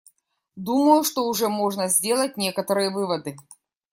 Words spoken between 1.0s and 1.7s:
что уже